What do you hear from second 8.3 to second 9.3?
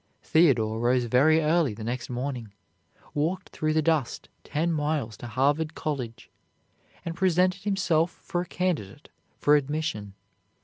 a candidate